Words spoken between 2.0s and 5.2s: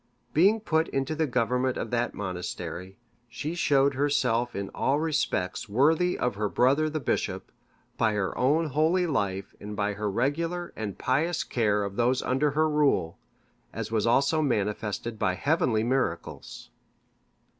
monastery, she showed herself in all